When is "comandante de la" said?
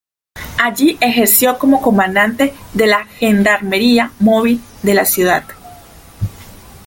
1.79-3.05